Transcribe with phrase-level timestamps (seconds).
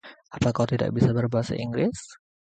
[0.35, 1.97] Apa kau tidak bisa berbahasa Inggris?